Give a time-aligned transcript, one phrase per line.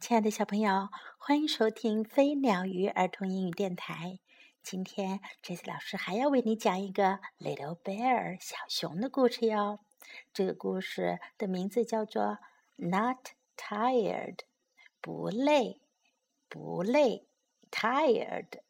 [0.00, 4.18] 亲爱的小朋友，欢迎收听飞鸟鱼儿童英语电台。
[4.62, 9.78] 今天，Jesse 老师还要为你讲一个 Little Bear 小熊的故事哟。
[10.32, 12.38] 这个故事的名字叫做
[12.76, 13.28] "Not
[13.58, 14.38] Tired"，
[15.02, 15.82] 不累，
[16.48, 17.26] 不累。
[17.70, 18.60] Tired，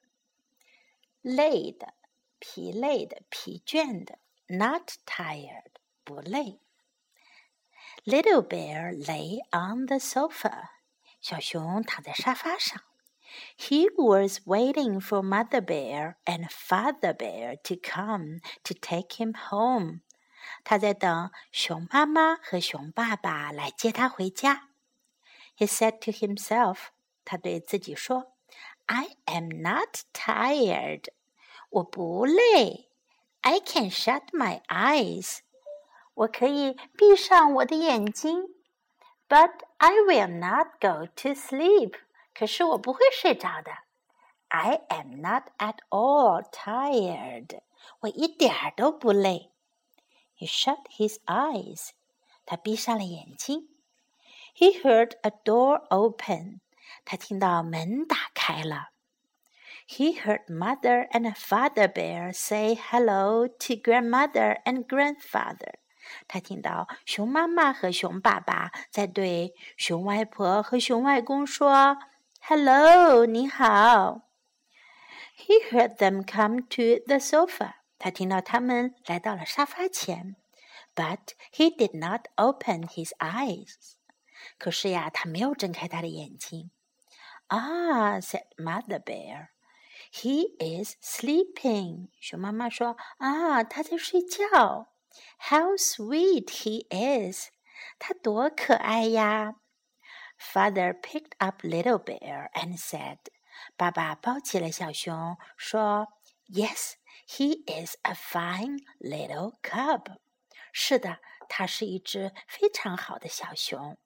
[1.23, 1.95] 累的，
[2.41, 4.19] 疲累的，疲倦的。
[4.49, 6.59] Not tired，不累。
[8.05, 10.80] Little Bear lay on the sofa.
[11.21, 12.81] 小熊躺在沙发上
[13.59, 20.01] ，He was waiting for Mother Bear and Father Bear to come to take him home。
[20.65, 24.71] 他在等熊妈妈和熊爸爸来接他回家。
[25.59, 26.87] He said to himself，
[27.27, 28.33] 他对自己说
[28.87, 31.09] ，I am not tired。
[31.69, 32.89] 我不累。
[33.43, 35.41] I can shut my eyes。
[36.15, 38.55] 我可以闭上我的眼睛。
[39.31, 41.95] But I will not go to sleep.
[42.35, 43.71] 可是我不会睡着的。
[44.49, 47.61] I am not at all tired.
[48.01, 49.53] 我一点儿都不累。
[50.37, 51.91] He shut his eyes.
[52.45, 53.69] 他闭上了眼睛。
[54.57, 56.61] He heard a door open.
[57.05, 58.91] 他听到门打开了。
[59.89, 65.80] He heard mother and father bear say hello to grandmother and grandfather.
[66.29, 71.99] 他听到熊妈妈和熊爸爸在对熊外婆和熊外公说
[72.41, 74.23] “hello，你好。”
[75.37, 77.75] He heard them come to the sofa。
[77.99, 80.37] 他听到他们来到了沙发前。
[80.95, 83.95] But he did not open his eyes。
[84.59, 86.71] 可是呀，他没有睁开他的眼睛。
[87.49, 89.49] Ah，said Mother Bear。
[90.13, 92.09] He is sleeping。
[92.21, 94.89] 熊妈妈说：“啊，他在睡觉。”
[95.39, 97.49] How sweet he is！
[97.99, 99.57] 他多可爱呀
[100.39, 103.19] ！Father picked up little bear and said，
[103.77, 106.07] 爸爸抱起了小熊说
[106.47, 110.19] ，Yes，he is a fine little cub。
[110.73, 111.19] 是的，
[111.49, 113.99] 他是一只非常好的小熊。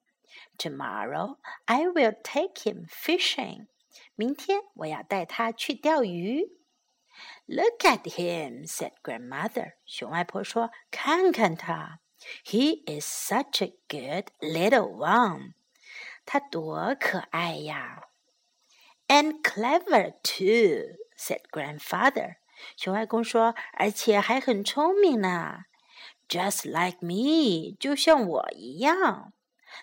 [0.57, 3.67] Tomorrow I will take him fishing。
[4.15, 6.49] 明天我要带他去钓鱼。
[7.47, 9.77] Look at him," said grandmother.
[9.85, 12.01] 熊外婆说：“看看他
[12.45, 15.53] ，He is such a good little one。
[16.25, 18.09] 他多可爱呀
[19.07, 22.35] ！”And clever too," said grandfather.
[22.75, 25.65] 熊外公说：“而且还很聪明呢。
[26.27, 29.31] ”Just like me，就像我一样。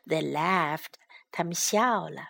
[0.06, 0.94] They laughed.
[1.30, 2.28] 他们笑了。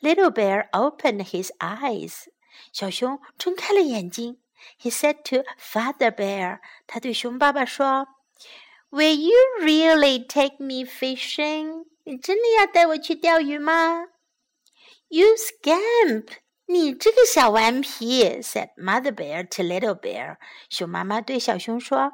[0.00, 2.28] Little Bear opened his eyes.
[2.72, 4.38] 小熊睁开了眼睛。
[4.78, 8.08] He said to Father Bear，他对熊爸爸说
[8.90, 11.86] ，Will you really take me fishing？
[12.04, 14.04] 你真的要带我去钓鱼吗
[15.08, 16.26] ？You scamp！
[16.66, 20.36] 你这个小顽皮！said Mother Bear to Little Bear。
[20.68, 22.12] 熊妈妈对小熊说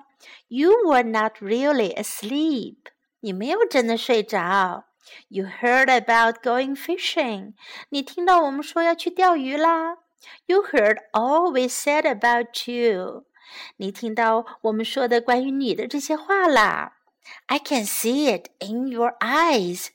[0.49, 2.77] ，You were not really asleep。
[3.21, 4.85] 你没有真的睡着。
[5.29, 7.55] You heard about going fishing？
[7.91, 9.99] 你听到我们说要去钓鱼啦？
[10.49, 13.25] You heard all we said about you.
[13.77, 16.99] 你听到我们说的关于你的这些话啦。
[17.47, 19.89] I can see it in your eyes.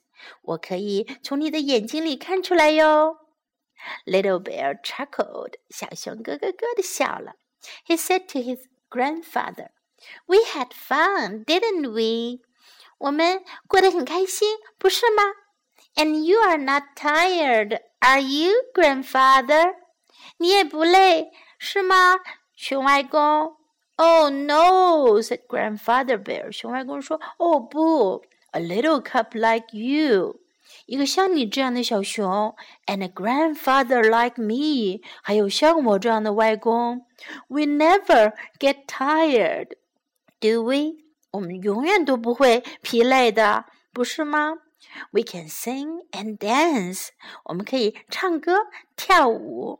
[0.44, 3.18] 我可以从你的眼睛里看出来哟。
[4.06, 5.54] Little bear chuckled.
[5.70, 7.34] 小熊咯咯咯的笑了。
[7.86, 9.70] He said to his grandfather,
[10.28, 12.42] "We had fun, didn't we?"
[13.00, 15.24] 我们过得很开心，不是吗
[15.96, 19.76] ？And you are not tired, are you, grandfather?
[20.38, 22.18] 你也不累，是吗？”
[22.56, 23.56] 熊外公。
[23.98, 26.44] “Oh no,” said Grandfather Bear.
[26.46, 26.52] Bear。
[26.52, 30.40] 熊外公说：“哦不，a little cub like you。”
[30.88, 32.56] 一个像你这样的小熊
[32.88, 37.02] ，and a grandfather like me，还有像我这样的外公
[37.48, 41.00] ，we never get tired，do we？
[41.32, 44.56] 我们永远都不会疲累的，不是吗
[45.12, 47.10] ？We can sing and dance，
[47.46, 48.56] 我们可以唱歌
[48.96, 49.80] 跳舞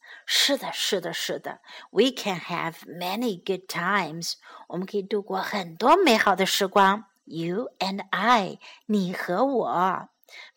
[0.33, 1.59] 是的，是的，是的。
[1.91, 4.35] We can have many good times。
[4.69, 7.03] 我们可以度过很多美好的时光。
[7.25, 10.07] You and I，你和我。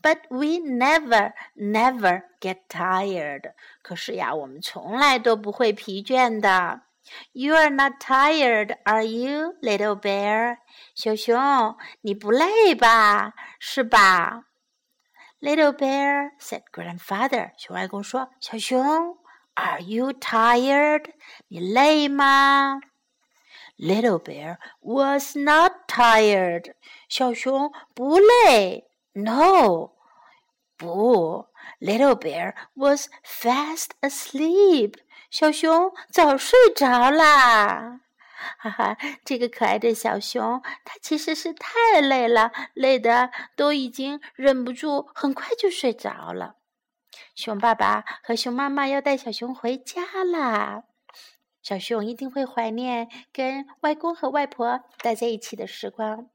[0.00, 3.54] But we never, never get tired。
[3.82, 6.82] 可是呀，我们从来都不会疲倦的。
[7.32, 10.58] You are not tired, are you, little bear？
[10.94, 13.32] 小熊，你不累吧？
[13.58, 14.44] 是吧
[15.40, 19.18] ？Little bear said, "Grandfather." 熊外公说：“小熊。”
[19.56, 21.12] Are you tired?
[21.46, 22.80] 你累吗
[23.78, 26.74] ？Little bear was not tired.
[27.94, 28.18] 不.
[31.80, 34.96] Little bear was fast asleep.
[35.30, 38.00] 小熊早睡着啦。
[38.58, 46.56] 哈哈，这个可爱的小熊，它其实是太累了，累得都已经忍不住，很快就睡着了。
[47.34, 50.84] 熊爸爸和熊妈妈要带小熊回家啦，
[51.62, 56.30] 小熊一定会怀念跟外公和外婆待在一起的时光。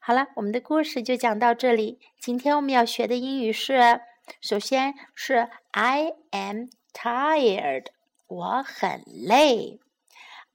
[0.00, 2.00] 好了，我们的故事就讲到这里。
[2.18, 4.00] 今天我们要学的英语是：
[4.40, 7.86] 首先是 I am tired，
[8.26, 9.78] 我很累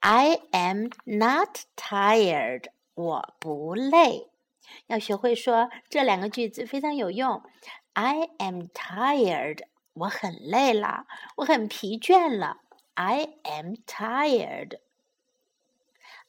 [0.01, 4.32] ；I am not tired，我不累。
[4.87, 7.43] 要学会说这两个句子非常有用。
[7.93, 9.61] I am tired，
[9.93, 11.05] 我很累了，
[11.37, 12.61] 我很疲倦了。
[12.95, 14.79] I am tired。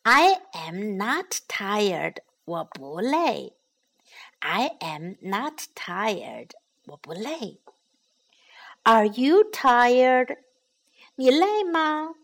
[0.02, 3.56] I am not tired，我不累。
[4.40, 6.50] I am not tired，
[6.86, 7.60] 我不累。
[8.82, 10.38] Are you tired？
[11.14, 12.14] 你累吗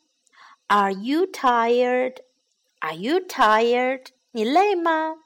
[0.69, 4.09] ？Are you tired？Are you tired？
[4.33, 5.17] 你累吗？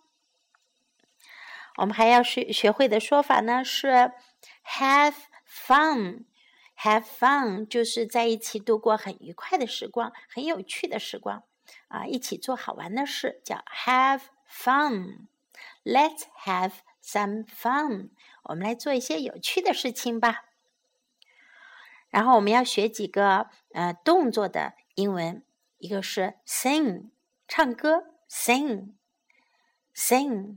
[1.77, 4.13] 我们还要学学会的说法呢，是
[4.79, 5.15] have
[5.49, 6.25] fun。
[6.77, 11.45] have fun 就是在一起度过很愉快的时光，很有趣的时光
[11.89, 15.27] 啊，一起做好玩的事，叫 have fun。
[15.85, 16.73] Let's have
[17.03, 18.11] some fun。
[18.45, 20.45] 我们来做一些有趣的事情吧。
[22.11, 25.43] 然后我们要学几个呃动作的英文，
[25.79, 27.11] 一个是 sing，
[27.49, 30.57] 唱歌，sing，sing。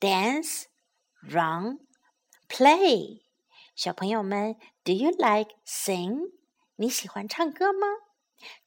[0.00, 0.66] dance,
[1.22, 1.76] run,
[2.48, 2.48] play.
[2.88, 3.20] play。
[3.74, 6.30] 小朋友们，Do you like sing？
[6.76, 7.86] 你喜欢唱歌吗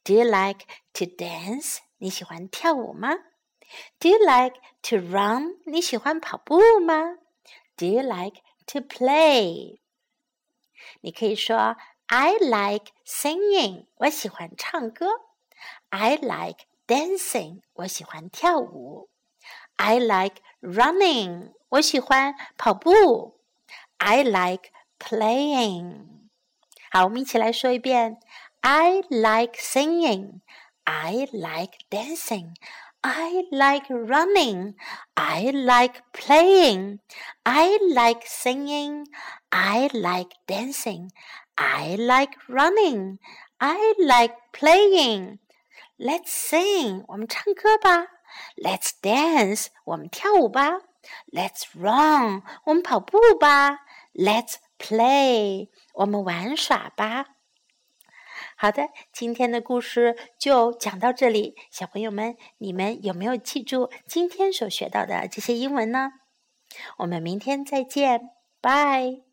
[0.04, 1.78] ？Do you like to dance？
[1.98, 3.12] 你喜欢跳舞吗
[3.98, 5.58] ？Do you like to run？
[5.66, 7.16] 你喜欢跑步吗
[7.76, 9.78] ？Do you like to play？
[11.00, 11.76] 你可以说
[12.06, 15.06] I like singing，我喜欢唱歌
[15.90, 19.11] ；I like dancing，我喜欢跳舞。
[19.78, 20.74] I like running.
[20.74, 23.38] running，我喜欢跑步。
[23.98, 26.06] I like playing。
[26.90, 28.18] 好，我们一起来说一遍
[28.60, 30.40] ：I like singing.
[30.84, 32.54] I like dancing.
[33.02, 34.74] I like running.
[35.16, 36.98] I like playing.
[37.44, 39.06] I like singing.
[39.50, 41.10] I like dancing.
[41.56, 43.18] I like running.
[43.58, 45.38] I like playing.
[45.98, 47.04] Let's sing.
[47.08, 48.06] 我们唱歌吧。
[48.60, 50.70] Let's dance，我们跳舞吧。
[51.32, 53.78] Let's run，我们跑步吧。
[54.14, 57.26] Let's play，我们玩耍吧。
[58.56, 66.10] 好的，今天的故事就讲到这里，小朋友们，你们有没有记住今天所学到的这些英文呢？
[66.98, 69.31] 我们明天再见，拜。